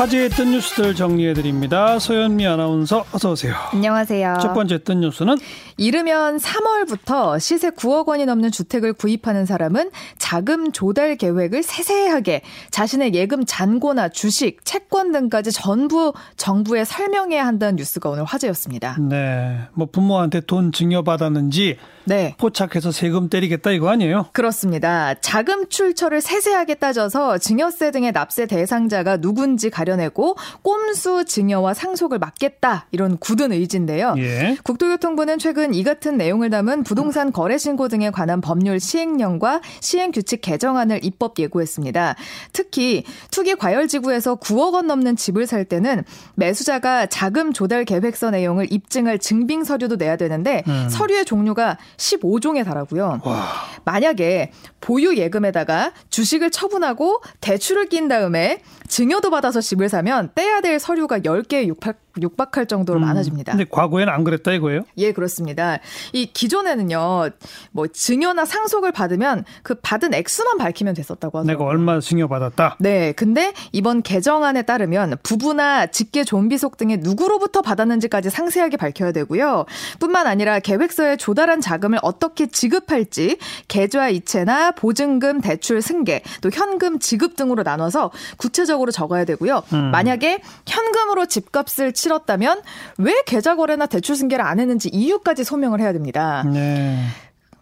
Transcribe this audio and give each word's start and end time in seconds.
화제했던 0.00 0.52
뉴스들 0.52 0.94
정리해 0.94 1.34
드립니다. 1.34 1.98
소연미 1.98 2.46
아나운서 2.46 3.04
어서 3.12 3.32
오세요. 3.32 3.54
안녕하세요. 3.74 4.38
첫 4.40 4.54
번째 4.54 4.76
했던 4.76 5.00
뉴스는 5.00 5.36
이르면 5.76 6.38
3월부터 6.38 7.38
시세 7.38 7.68
9억 7.68 8.08
원이 8.08 8.24
넘는 8.24 8.50
주택을 8.50 8.94
구입하는 8.94 9.44
사람은 9.44 9.90
자금 10.16 10.72
조달 10.72 11.16
계획을 11.16 11.62
세세하게 11.62 12.40
자신의 12.70 13.12
예금 13.12 13.44
잔고나 13.44 14.08
주식, 14.08 14.64
채권 14.64 14.89
등까지 15.12 15.52
전부 15.52 16.12
정부에 16.36 16.84
설명해야 16.84 17.46
한다는 17.46 17.76
뉴스가 17.76 18.10
오늘 18.10 18.24
화제였습니다. 18.24 18.96
네, 19.00 19.60
뭐 19.72 19.86
부모한테 19.90 20.40
돈 20.40 20.72
증여받았는지 20.72 21.78
네. 22.04 22.34
포착해서 22.38 22.90
세금 22.90 23.28
때리겠다 23.28 23.70
이거 23.70 23.88
아니에요? 23.88 24.26
그렇습니다. 24.32 25.14
자금 25.20 25.68
출처를 25.68 26.20
세세하게 26.20 26.74
따져서 26.74 27.38
증여세 27.38 27.90
등의 27.90 28.12
납세 28.12 28.46
대상자가 28.46 29.18
누군지 29.18 29.70
가려내고 29.70 30.36
꼼수 30.62 31.24
증여와 31.24 31.74
상속을 31.74 32.18
막겠다 32.18 32.86
이런 32.90 33.16
굳은 33.18 33.52
의지인데요. 33.52 34.14
예. 34.18 34.56
국토교통부는 34.64 35.38
최근 35.38 35.74
이 35.74 35.84
같은 35.84 36.16
내용을 36.16 36.50
담은 36.50 36.84
부동산 36.84 37.32
거래 37.32 37.58
신고 37.58 37.88
등에 37.88 38.10
관한 38.10 38.40
법률 38.40 38.80
시행령과 38.80 39.60
시행 39.80 40.10
규칙 40.10 40.40
개정안을 40.40 41.04
입법 41.04 41.38
예고했습니다. 41.38 42.16
특히 42.52 43.04
투기 43.30 43.54
과열 43.54 43.88
지구에서 43.88 44.36
9억 44.36 44.74
원 44.74 44.86
넘는 44.86 44.99
집을 45.16 45.46
살 45.46 45.64
때는 45.64 46.04
매수자가 46.34 47.06
자금 47.06 47.52
조달 47.52 47.84
계획서 47.84 48.30
내용을 48.30 48.72
입증할 48.72 49.18
증빙 49.18 49.64
서류도 49.64 49.96
내야 49.96 50.16
되는데 50.16 50.62
음. 50.68 50.88
서류의 50.88 51.24
종류가 51.24 51.78
15종에 51.96 52.64
달하고요. 52.64 53.20
와. 53.24 53.48
만약에 53.84 54.52
보유 54.80 55.16
예금에다가 55.16 55.92
주식을 56.10 56.50
처분하고 56.50 57.22
대출을 57.40 57.88
낀 57.88 58.08
다음에 58.08 58.60
증여도 58.90 59.30
받아서 59.30 59.60
집을 59.60 59.88
사면 59.88 60.30
떼야 60.34 60.60
될 60.60 60.80
서류가 60.80 61.20
10개 61.20 61.66
육박, 61.66 61.96
육박할 62.20 62.66
정도로 62.66 62.98
음, 62.98 63.02
많아집니다. 63.02 63.52
근데 63.52 63.64
과거에는 63.70 64.12
안 64.12 64.24
그랬다 64.24 64.50
이거예요? 64.52 64.82
예, 64.98 65.12
그렇습니다. 65.12 65.78
이 66.12 66.26
기존에는요, 66.26 67.30
뭐 67.70 67.86
증여나 67.86 68.44
상속을 68.44 68.90
받으면 68.90 69.44
그 69.62 69.76
받은 69.76 70.12
액수만 70.12 70.58
밝히면 70.58 70.94
됐었다고 70.94 71.38
하죠. 71.38 71.46
내가 71.46 71.64
얼마 71.64 72.00
증여 72.00 72.26
받았다? 72.26 72.76
네, 72.80 73.12
근데 73.12 73.52
이번 73.70 74.02
개정안에 74.02 74.62
따르면 74.62 75.18
부부나 75.22 75.86
직계 75.86 76.24
존비속 76.24 76.76
등의 76.76 76.98
누구로부터 76.98 77.62
받았는지까지 77.62 78.28
상세하게 78.28 78.76
밝혀야 78.76 79.12
되고요. 79.12 79.66
뿐만 80.00 80.26
아니라 80.26 80.58
계획서에 80.58 81.16
조달한 81.16 81.60
자금을 81.60 82.00
어떻게 82.02 82.48
지급할지 82.48 83.38
계좌 83.68 84.08
이체나 84.08 84.72
보증금, 84.72 85.40
대출 85.40 85.80
승계, 85.80 86.22
또 86.40 86.50
현금 86.52 86.98
지급 86.98 87.36
등으로 87.36 87.62
나눠서 87.62 88.10
구체적으로 88.36 88.79
구체적으로 88.80 88.90
적어야 88.92 89.24
되고요. 89.24 89.62
음. 89.72 89.90
만약에 89.90 90.40
현금으로 90.66 91.26
집값을 91.26 91.92
치렀다면 91.92 92.62
왜 92.98 93.14
계좌 93.26 93.54
거래나 93.56 93.86
대출 93.86 94.16
승계를 94.16 94.44
안 94.44 94.58
했는지 94.58 94.88
이유까지 94.88 95.44
소명을 95.44 95.80
해야 95.80 95.92
됩니다. 95.92 96.42
네. 96.44 96.98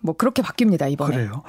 뭐 0.00 0.14
그렇게 0.16 0.42
바뀝니다 0.42 0.90
이번에. 0.90 1.16
그래요. 1.16 1.42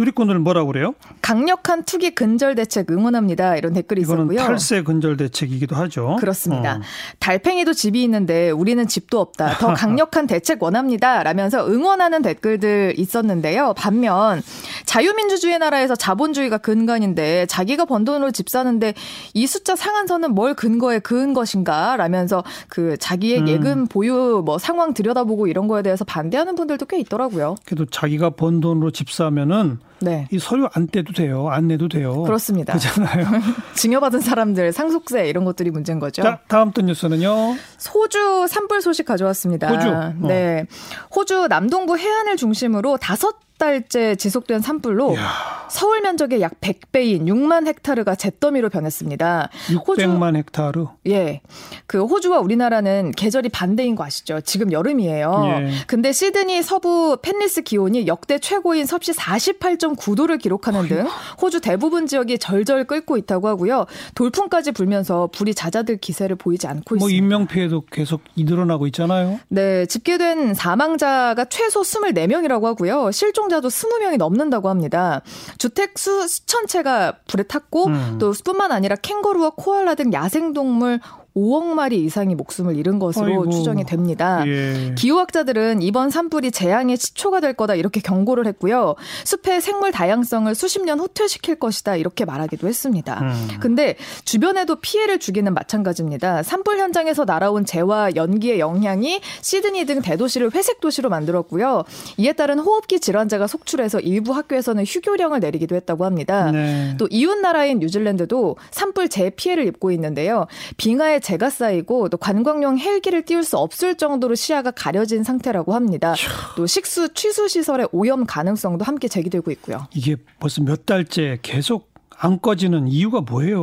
누리꾼들 0.00 0.38
뭐라고 0.38 0.68
그래요? 0.68 0.94
강력한 1.20 1.84
투기 1.84 2.14
근절 2.14 2.54
대책 2.54 2.90
응원합니다. 2.90 3.56
이런 3.56 3.74
댓글이 3.74 4.00
있었고요. 4.00 4.38
탈세 4.38 4.82
근절 4.82 5.18
대책이기도 5.18 5.76
하죠. 5.76 6.16
그렇습니다. 6.18 6.76
어. 6.76 6.80
달팽이도 7.18 7.74
집이 7.74 8.02
있는데 8.04 8.50
우리는 8.50 8.86
집도 8.88 9.20
없다. 9.20 9.58
더 9.58 9.74
강력한 9.74 10.26
대책 10.26 10.62
원합니다. 10.62 11.22
라면서 11.22 11.66
응원하는 11.68 12.22
댓글들 12.22 12.94
있었는데요. 12.96 13.74
반면 13.76 14.42
자유민주주의 14.86 15.58
나라에서 15.58 15.94
자본주의가 15.94 16.58
근간인데 16.58 17.46
자기가 17.46 17.84
번 17.84 18.04
돈으로 18.04 18.30
집 18.30 18.48
사는데 18.48 18.94
이 19.34 19.46
숫자 19.46 19.76
상한선은 19.76 20.34
뭘 20.34 20.54
근거에 20.54 20.98
그은 21.00 21.34
것인가? 21.34 21.96
라면서 21.96 22.42
그 22.68 22.96
자기의 22.96 23.40
음. 23.40 23.48
예금 23.48 23.86
보유 23.86 24.42
뭐 24.44 24.58
상황 24.58 24.94
들여다보고 24.94 25.46
이런 25.46 25.68
거에 25.68 25.82
대해서 25.82 26.04
반대하는 26.04 26.54
분들도 26.54 26.86
꽤 26.86 26.98
있더라고요. 27.00 27.56
그래도 27.66 27.84
자기가 27.84 28.30
번 28.30 28.60
돈으로 28.60 28.90
집 28.90 29.10
사면은 29.10 29.78
네. 30.02 30.26
이 30.30 30.38
서류 30.38 30.68
안 30.72 30.86
떼도 30.86 31.12
돼요. 31.12 31.48
안 31.48 31.68
내도 31.68 31.88
돼요. 31.88 32.22
그렇습니다. 32.22 32.72
그렇잖아요. 32.72 33.26
증여받은 33.74 34.20
사람들 34.20 34.72
상속세 34.72 35.28
이런 35.28 35.44
것들이 35.44 35.70
문제인 35.70 35.98
거죠. 35.98 36.22
자, 36.22 36.40
다음 36.48 36.72
또 36.72 36.82
뉴스는요. 36.82 37.56
호주 37.94 38.46
산불 38.48 38.80
소식 38.80 39.04
가져왔습니다. 39.06 39.68
호주. 39.68 39.88
어. 39.88 40.14
네. 40.28 40.66
호주 41.14 41.48
남동부 41.48 41.98
해안을 41.98 42.36
중심으로 42.36 42.96
다섯 42.96 43.36
달째 43.60 44.16
지속된 44.16 44.60
산불로 44.62 45.12
이야. 45.12 45.60
서울 45.70 46.00
면적의 46.00 46.40
약 46.40 46.60
100배인 46.60 47.26
6만 47.26 47.66
헥타르가 47.68 48.16
잿더미로 48.16 48.70
변했습니다. 48.70 49.50
600만 49.68 50.34
호주, 50.34 50.36
헥타르? 50.38 50.86
예. 51.06 51.42
그 51.86 52.04
호주와 52.04 52.40
우리나라는 52.40 53.12
계절이 53.12 53.50
반대인 53.50 53.94
거 53.94 54.02
아시죠? 54.04 54.40
지금 54.40 54.72
여름이에요. 54.72 55.44
예. 55.44 55.70
근데 55.86 56.10
시드니 56.10 56.62
서부 56.62 57.18
펜리스 57.22 57.62
기온이 57.62 58.08
역대 58.08 58.40
최고인 58.40 58.86
섭씨 58.86 59.12
48.9도를 59.12 60.40
기록하는 60.40 60.88
등 60.88 61.06
호주 61.40 61.60
대부분 61.60 62.06
지역이 62.08 62.38
절절 62.38 62.84
끓고 62.84 63.16
있다고 63.18 63.46
하고요. 63.46 63.86
돌풍까지 64.16 64.72
불면서 64.72 65.28
불이 65.32 65.54
잦아들 65.54 65.98
기세를 65.98 66.36
보이지 66.36 66.66
않고 66.66 66.96
뭐 66.96 67.06
있습니다. 67.06 67.06
뭐 67.06 67.10
인명 67.10 67.46
피해도 67.46 67.84
계속 67.92 68.22
늘어나고 68.36 68.86
있잖아요. 68.88 69.38
네, 69.48 69.86
집계된 69.86 70.54
사망자가 70.54 71.44
최소 71.44 71.82
24명이라고 71.82 72.64
하고요. 72.64 73.12
실종 73.12 73.49
사망자도 73.50 73.68
20명이 73.68 74.16
넘는다고 74.16 74.68
합니다. 74.68 75.20
주택 75.58 75.98
수 75.98 76.26
수천 76.26 76.66
채가 76.68 77.18
불에 77.26 77.42
탔고 77.42 77.86
음. 77.86 78.18
또 78.18 78.32
뿐만 78.44 78.72
아니라 78.72 78.96
캥거루와 78.96 79.52
코알라 79.56 79.96
등 79.96 80.12
야생동물 80.12 81.00
5억 81.36 81.64
마리 81.74 82.02
이상이 82.04 82.34
목숨을 82.34 82.76
잃은 82.76 82.98
것으로 82.98 83.26
아이고. 83.26 83.50
추정이 83.50 83.84
됩니다. 83.84 84.42
예. 84.46 84.94
기후학자들은 84.96 85.82
이번 85.82 86.10
산불이 86.10 86.50
재앙의 86.50 86.96
시초가 86.96 87.40
될 87.40 87.54
거다 87.54 87.74
이렇게 87.74 88.00
경고를 88.00 88.46
했고요. 88.46 88.94
숲의 89.24 89.60
생물 89.60 89.92
다양성을 89.92 90.52
수십 90.54 90.82
년 90.84 91.00
후퇴시킬 91.00 91.56
것이다 91.56 91.96
이렇게 91.96 92.24
말하기도 92.24 92.66
했습니다. 92.66 93.20
음. 93.20 93.48
근데 93.60 93.96
주변에도 94.24 94.76
피해를 94.76 95.18
주기는 95.18 95.52
마찬가지입니다. 95.54 96.42
산불 96.42 96.78
현장에서 96.78 97.24
날아온 97.24 97.64
재와 97.64 98.14
연기의 98.16 98.58
영향이 98.58 99.20
시드니 99.42 99.84
등 99.84 100.02
대도시를 100.02 100.52
회색 100.54 100.80
도시로 100.80 101.08
만들었고요. 101.10 101.84
이에 102.16 102.32
따른 102.32 102.58
호흡기 102.58 103.00
질환자가 103.00 103.46
속출해서 103.46 104.00
일부 104.00 104.32
학교에서는 104.32 104.84
휴교령을 104.84 105.40
내리기도 105.40 105.76
했다고 105.76 106.04
합니다. 106.04 106.50
네. 106.50 106.94
또 106.98 107.06
이웃 107.10 107.36
나라인 107.38 107.78
뉴질랜드도 107.78 108.56
산불 108.70 109.08
재피해를 109.08 109.66
입고 109.66 109.90
있는데요. 109.92 110.46
빙하의 110.76 111.19
재가 111.20 111.50
쌓이고 111.50 112.08
또 112.08 112.16
관광용 112.16 112.78
헬기를 112.78 113.22
띄울 113.22 113.44
수 113.44 113.56
없을 113.58 113.96
정도로 113.96 114.34
시야가 114.34 114.72
가려진 114.72 115.22
상태라고 115.22 115.74
합니다. 115.74 116.14
또 116.56 116.66
식수 116.66 117.12
취수 117.14 117.48
시설의 117.48 117.88
오염 117.92 118.26
가능성도 118.26 118.84
함께 118.84 119.08
제기되고 119.08 119.50
있고요. 119.52 119.86
이게 119.94 120.16
벌써 120.38 120.62
몇 120.62 120.86
달째 120.86 121.38
계속 121.42 121.90
안 122.22 122.38
꺼지는 122.40 122.86
이유가 122.88 123.22
뭐예요? 123.22 123.62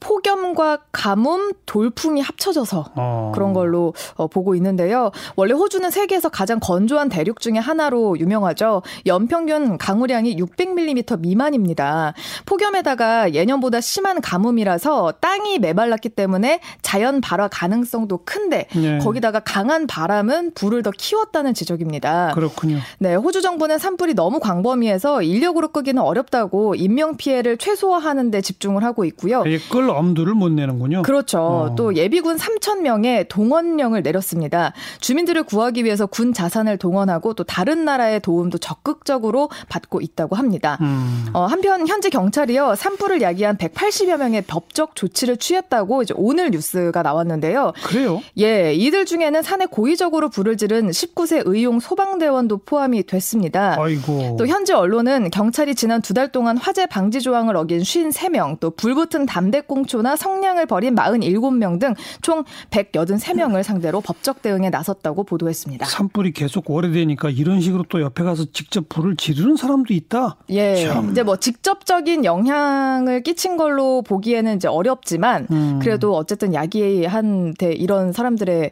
폭염과 0.00 0.78
가뭄, 0.92 1.52
돌풍이 1.66 2.20
합쳐져서 2.20 2.92
어. 2.94 3.32
그런 3.34 3.52
걸로 3.52 3.94
어, 4.14 4.26
보고 4.28 4.54
있는데요. 4.54 5.10
원래 5.34 5.52
호주는 5.52 5.90
세계에서 5.90 6.28
가장 6.28 6.60
건조한 6.60 7.08
대륙 7.08 7.40
중의 7.40 7.60
하나로 7.60 8.18
유명하죠. 8.18 8.82
연평균 9.06 9.78
강우량이 9.78 10.36
600mm 10.36 11.20
미만입니다. 11.20 12.14
폭염에다가 12.46 13.34
예년보다 13.34 13.80
심한 13.80 14.20
가뭄이라서 14.20 15.14
땅이 15.20 15.58
메말랐기 15.58 16.10
때문에 16.10 16.60
자연 16.82 17.20
발화 17.20 17.48
가능성도 17.48 18.20
큰데 18.24 18.68
네. 18.74 18.98
거기다가 18.98 19.40
강한 19.40 19.86
바람은 19.86 20.52
불을 20.54 20.82
더 20.82 20.90
키웠다는 20.90 21.54
지적입니다. 21.54 22.32
그렇군요. 22.34 22.78
네, 22.98 23.14
호주 23.14 23.42
정부는 23.42 23.78
산불이 23.78 24.14
너무 24.14 24.40
광범위해서 24.40 25.22
인력으로 25.22 25.68
끄기는 25.68 26.00
어렵다고 26.00 26.74
인명 26.74 27.16
피해를 27.16 27.56
최소화 27.56 27.96
최소화하는 27.96 28.30
데 28.30 28.40
집중을 28.40 28.84
하고 28.84 29.04
있고요. 29.04 29.42
끌 29.76 29.90
엄두를 29.90 30.32
못 30.34 30.50
내는군요. 30.50 31.02
그렇죠. 31.02 31.38
어. 31.38 31.74
또 31.76 31.94
예비군 31.94 32.36
3천 32.38 32.80
명의 32.80 33.28
동원령을 33.28 34.02
내렸습니다. 34.02 34.72
주민들을 35.00 35.42
구하기 35.42 35.84
위해서 35.84 36.06
군 36.06 36.32
자산을 36.32 36.78
동원하고 36.78 37.34
또 37.34 37.44
다른 37.44 37.84
나라의 37.84 38.20
도움도 38.20 38.58
적극적으로 38.58 39.50
받고 39.68 40.00
있다고 40.00 40.34
합니다. 40.36 40.78
음. 40.80 41.26
어, 41.34 41.44
한편 41.44 41.86
현지 41.86 42.08
경찰이요 42.10 42.74
산불을 42.74 43.20
야기한 43.20 43.56
180여 43.58 44.16
명의 44.16 44.40
법적 44.42 44.96
조치를 44.96 45.36
취했다고 45.36 46.02
이제 46.02 46.14
오늘 46.16 46.50
뉴스가 46.50 47.02
나왔는데요. 47.02 47.72
그래요? 47.84 48.22
예, 48.38 48.72
이들 48.74 49.04
중에는 49.04 49.42
산에 49.42 49.66
고의적으로 49.66 50.30
불을 50.30 50.56
지른 50.56 50.88
19세 50.90 51.42
의용 51.44 51.80
소방대원도 51.80 52.58
포함이 52.64 53.02
됐습니다. 53.04 53.76
아이고. 53.78 54.36
또 54.38 54.46
현지 54.46 54.72
언론은 54.72 55.30
경찰이 55.30 55.74
지난 55.74 56.00
두 56.02 56.14
달 56.16 56.32
동안 56.32 56.56
화재 56.56 56.86
방지 56.86 57.20
조항을 57.20 57.56
어긴 57.56 57.80
53명, 57.80 58.58
또 58.58 58.70
불붙은 58.70 59.26
담배 59.26 59.60
꽁초나 59.66 60.16
성량을 60.16 60.66
벌인 60.66 60.94
47명 60.94 61.80
등 61.80 61.94
총 62.22 62.44
183명을 62.70 63.62
상대로 63.62 64.00
법적 64.00 64.42
대응에 64.42 64.70
나섰다고 64.70 65.24
보도했습니다. 65.24 65.86
산불이 65.86 66.32
계속 66.32 66.70
오래되니까 66.70 67.30
이런 67.30 67.60
식으로 67.60 67.84
또 67.88 68.00
옆에 68.00 68.22
가서 68.24 68.44
직접 68.52 68.88
불을 68.88 69.16
지르는 69.16 69.56
사람도 69.56 69.92
있다. 69.94 70.36
예. 70.50 70.86
참. 70.86 71.10
이제 71.10 71.22
뭐 71.22 71.36
직접적인 71.36 72.24
영향을 72.24 73.22
끼친 73.22 73.56
걸로 73.56 74.02
보기에는 74.02 74.56
이제 74.56 74.68
어렵지만 74.68 75.46
음. 75.50 75.78
그래도 75.82 76.14
어쨌든 76.16 76.54
야기한테 76.54 77.72
이런 77.72 78.12
사람들의 78.12 78.70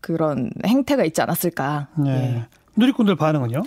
그런 0.00 0.50
행태가 0.64 1.04
있지 1.04 1.20
않았을까. 1.22 1.88
네. 1.96 2.10
예. 2.10 2.44
누리꾼들 2.76 3.16
반응은요? 3.16 3.62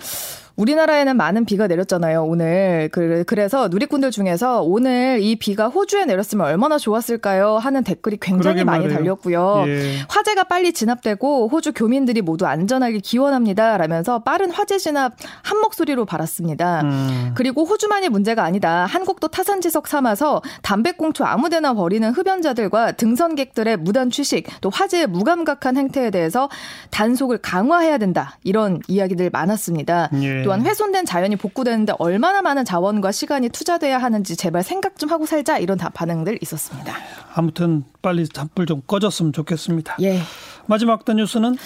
우리나라에는 0.56 1.16
많은 1.16 1.44
비가 1.44 1.66
내렸잖아요, 1.66 2.24
오늘. 2.24 2.88
그, 2.92 3.24
그래서 3.26 3.68
누리꾼들 3.68 4.10
중에서 4.10 4.62
오늘 4.62 5.18
이 5.20 5.36
비가 5.36 5.68
호주에 5.68 6.04
내렸으면 6.04 6.46
얼마나 6.46 6.78
좋았을까요? 6.78 7.56
하는 7.58 7.84
댓글이 7.84 8.18
굉장히 8.20 8.64
많이 8.64 8.84
말해요. 8.84 8.98
달렸고요. 8.98 9.64
예. 9.66 9.96
화재가 10.08 10.44
빨리 10.44 10.72
진압되고 10.72 11.48
호주 11.48 11.72
교민들이 11.72 12.22
모두 12.22 12.46
안전하게 12.46 12.98
기원합니다. 12.98 13.76
라면서 13.78 14.20
빠른 14.20 14.50
화재 14.50 14.78
진압 14.78 15.14
한 15.42 15.58
목소리로 15.60 16.04
바랐습니다. 16.04 16.82
음. 16.82 17.32
그리고 17.34 17.64
호주만이 17.64 18.08
문제가 18.08 18.44
아니다. 18.44 18.86
한국도 18.86 19.28
타산지석 19.28 19.86
삼아서 19.86 20.42
담배꽁초 20.62 21.24
아무데나 21.24 21.74
버리는 21.74 22.08
흡연자들과 22.10 22.92
등선객들의 22.92 23.78
무단 23.78 24.10
취식, 24.10 24.46
또 24.60 24.70
화재에 24.70 25.06
무감각한 25.06 25.76
행태에 25.76 26.10
대해서 26.10 26.48
단속을 26.90 27.38
강화해야 27.38 27.98
된다. 27.98 28.38
이런 28.44 28.80
이야기들 28.88 29.30
많았습니다. 29.30 30.10
예. 30.20 30.41
네. 30.42 30.44
또한 30.44 30.62
훼손된 30.62 31.04
자연이 31.06 31.36
복구되는데 31.36 31.94
얼마나 31.98 32.42
많은 32.42 32.64
자원과 32.64 33.12
시간이 33.12 33.48
투자돼야 33.48 33.98
하는지 33.98 34.36
제발 34.36 34.62
생각 34.62 34.98
좀 34.98 35.10
하고 35.10 35.26
살자 35.26 35.58
이런 35.58 35.78
반응들 35.78 36.38
있었습니다. 36.42 36.94
아무튼 37.34 37.84
빨리 38.02 38.26
산불 38.26 38.66
좀 38.66 38.82
꺼졌으면 38.86 39.32
좋겠습니다. 39.32 39.96
예. 40.02 40.20
마지막 40.66 41.04
단 41.04 41.16
뉴스는 41.16 41.56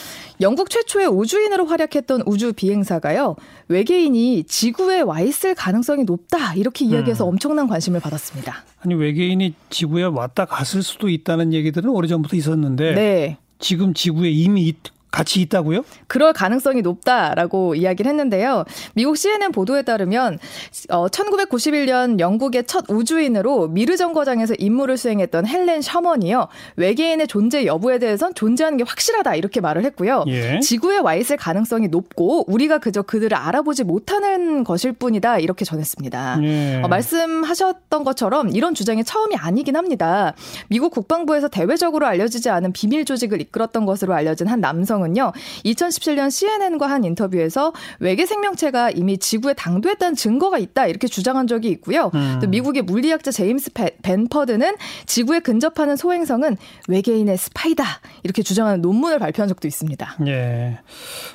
영국 0.40 0.70
최초의 0.70 1.08
우주인으로 1.08 1.67
활약했던 1.67 2.23
우주 2.26 2.52
비행사가요 2.55 3.37
외계인이 3.69 4.44
지구에 4.44 5.02
와 5.02 5.20
있을 5.20 5.55
가능성이 5.55 6.05
높다 6.05 6.55
이렇게 6.55 6.84
이야기해서 6.84 7.25
음. 7.25 7.31
엄청난 7.31 7.69
관심을 7.69 8.00
받았습니다. 8.00 8.64
아니 8.81 8.94
외계인이 8.94 9.55
지구에 9.70 10.05
왔다 10.05 10.44
갔을 10.44 10.82
수도 10.82 11.08
있다는 11.08 11.52
얘기들은 11.52 11.90
오래전부터 11.90 12.37
있었는데 12.37 12.94
네. 12.94 13.37
지금 13.58 13.94
지구에 13.94 14.31
이미 14.31 14.67
같이 15.17 15.41
있다고요? 15.41 15.83
그럴 16.09 16.35
가능성이 16.35 16.83
높다라고 16.83 17.75
이야기를 17.75 18.11
했는데요. 18.11 18.65
미국 18.93 19.17
CNN 19.17 19.51
보도에 19.51 19.81
따르면 19.81 20.39
어, 20.91 21.09
1991년 21.09 22.21
영국의 22.21 22.65
첫 22.67 22.85
우주인으로 22.88 23.69
미르 23.69 23.97
정거장에서 23.97 24.55
임무를 24.59 24.97
수행했던 24.97 25.47
헬렌 25.47 25.81
셔먼이요. 25.81 26.49
외계인의 26.77 27.29
존재 27.29 27.65
여부에 27.65 27.99
대해선 27.99 28.35
존재하는 28.35 28.77
게 28.77 28.85
확실하다 28.87 29.37
이렇게 29.37 29.61
말을 29.61 29.85
했고요. 29.85 30.25
예. 30.29 30.61
지구에 30.61 30.99
와 30.99 31.15
있을 31.15 31.37
가능성이 31.38 31.88
높고 31.88 32.44
우리가 32.50 32.79
그저 32.79 33.03
그들을 33.03 33.35
알아보지 33.35 33.85
못하는 33.85 34.65
것일 34.65 34.93
뿐이다 34.93 35.38
이렇게 35.38 35.65
전했습니다. 35.65 36.41
예. 36.43 36.83
어, 36.83 36.89
말씀하셨던 36.89 38.05
것처럼 38.05 38.50
이런 38.50 38.75
주장이 38.75 39.03
처음이 39.03 39.37
아니긴 39.37 39.77
합니다. 39.77 40.35
미국 40.69 40.91
국방부에서 40.91 41.49
대외적으로 41.49 42.06
알려지지 42.06 42.50
않은 42.50 42.73
비밀 42.73 43.05
조직을 43.06 43.41
이끌었던 43.41 43.87
것으로 43.87 44.15
알려진 44.15 44.47
한 44.47 44.61
남성은 44.61 45.06
대통령은요, 45.06 45.32
2017년 45.65 46.31
CNN과 46.31 46.89
한 46.89 47.05
인터뷰에서 47.05 47.73
외계 48.00 48.27
생명체가 48.27 48.91
이미 48.91 49.19
지구에 49.19 49.55
당도했다는 49.55 50.17
증거가 50.17 50.59
있다 50.76 50.87
이렇게 50.87 51.08
주장한 51.08 51.46
적이 51.46 51.70
있고요. 51.70 52.11
음. 52.14 52.38
또 52.40 52.46
미국의 52.46 52.82
물리학자 52.82 53.32
제임스 53.32 53.70
벤퍼드는 54.02 54.76
지구에 55.06 55.40
근접하는 55.40 55.96
소행성은 55.96 56.58
외계인의 56.88 57.38
스파이다 57.38 57.84
이렇게 58.23 58.43
주장하는 58.43 58.82
논문을 58.82 59.19
발표한 59.19 59.49
적도 59.49 59.67
있습니다. 59.67 60.19
예. 60.26 60.78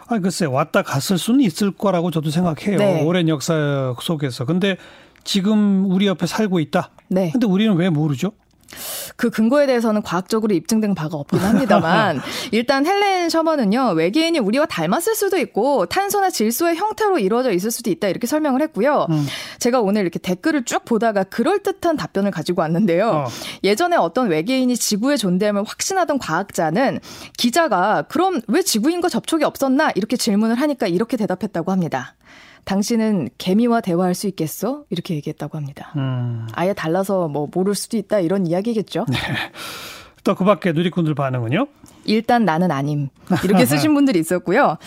아 0.07 0.19
글쎄 0.19 0.45
왔다 0.45 0.83
갔을 0.83 1.17
수는 1.17 1.41
있을 1.41 1.71
거라고 1.71 2.11
저도 2.11 2.29
생각해요. 2.29 2.77
네. 2.77 3.03
오랜 3.03 3.27
역사 3.27 3.95
속에서. 3.99 4.45
근데 4.45 4.77
지금 5.23 5.89
우리 5.89 6.05
옆에 6.05 6.27
살고 6.27 6.59
있다. 6.59 6.91
네. 7.09 7.31
근데 7.31 7.47
우리는 7.47 7.75
왜 7.75 7.89
모르죠? 7.89 8.31
그 9.15 9.29
근거에 9.29 9.65
대해서는 9.65 10.01
과학적으로 10.01 10.53
입증된 10.53 10.95
바가 10.95 11.17
없긴 11.17 11.39
합니다만 11.39 12.21
일단 12.51 12.85
헬렌 12.85 13.29
셔먼은요 13.29 13.91
외계인이 13.91 14.39
우리와 14.39 14.65
닮았을 14.65 15.15
수도 15.15 15.37
있고 15.37 15.85
탄소나 15.85 16.29
질소의 16.29 16.75
형태로 16.75 17.19
이루어져 17.19 17.51
있을 17.51 17.71
수도 17.71 17.89
있다 17.89 18.07
이렇게 18.07 18.27
설명을 18.27 18.61
했고요. 18.61 19.07
음. 19.09 19.25
제가 19.59 19.81
오늘 19.81 20.01
이렇게 20.01 20.19
댓글을 20.19 20.65
쭉 20.65 20.85
보다가 20.85 21.23
그럴 21.25 21.59
듯한 21.63 21.97
답변을 21.97 22.31
가지고 22.31 22.61
왔는데요. 22.61 23.09
어. 23.09 23.27
예전에 23.63 23.95
어떤 23.95 24.29
외계인이 24.29 24.75
지구의 24.75 25.17
존재함을 25.17 25.63
확신하던 25.63 26.19
과학자는 26.19 26.99
기자가 27.37 28.03
그럼 28.03 28.41
왜 28.47 28.61
지구인과 28.61 29.09
접촉이 29.09 29.43
없었나 29.43 29.91
이렇게 29.95 30.17
질문을 30.17 30.55
하니까 30.55 30.87
이렇게 30.87 31.17
대답했다고 31.17 31.71
합니다. 31.71 32.15
당신은 32.65 33.29
개미와 33.37 33.81
대화할 33.81 34.13
수 34.15 34.27
있겠어? 34.27 34.83
이렇게 34.89 35.15
얘기했다고 35.15 35.57
합니다. 35.57 35.91
음. 35.95 36.47
아예 36.53 36.73
달라서 36.73 37.27
뭐 37.27 37.47
모를 37.53 37.75
수도 37.75 37.97
있다 37.97 38.19
이런 38.19 38.47
이야기겠죠. 38.47 39.05
네. 39.09 39.17
또그 40.23 40.43
밖에 40.43 40.71
누리꾼들 40.71 41.15
반응은요? 41.15 41.65
일단 42.05 42.45
나는 42.45 42.71
아님. 42.71 43.09
이렇게 43.43 43.65
쓰신 43.65 43.93
분들이 43.95 44.19
있었고요. 44.19 44.77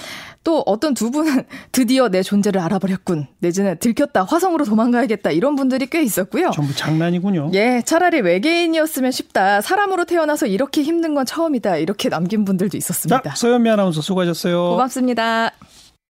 또 0.45 0.63
어떤 0.67 0.95
두 0.95 1.11
분은 1.11 1.45
드디어 1.73 2.09
내 2.09 2.23
존재를 2.23 2.61
알아버렸군. 2.61 3.27
내지는 3.41 3.77
들켰다. 3.79 4.23
화성으로 4.25 4.65
도망가야겠다. 4.65 5.33
이런 5.33 5.57
분들이 5.57 5.87
꽤 5.87 6.03
있었고요. 6.03 6.51
전부 6.53 6.75
장난이군요. 6.77 7.51
예, 7.55 7.83
차라리 7.85 8.21
외계인이었으면 8.21 9.11
쉽다. 9.11 9.61
사람으로 9.61 10.05
태어나서 10.05 10.47
이렇게 10.47 10.83
힘든 10.83 11.15
건 11.15 11.27
처음이다. 11.27 11.79
이렇게 11.79 12.09
남긴 12.09 12.45
분들도 12.45 12.77
있었습니다. 12.77 13.23
자, 13.23 13.35
서현미 13.35 13.69
아나운서 13.71 14.03
수고하셨어요. 14.03 14.71
고맙습니다. 14.71 15.51